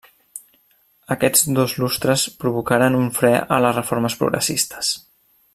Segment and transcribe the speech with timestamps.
[1.15, 4.95] Aquests dos lustres provocaren un fre a les reformes progressistes.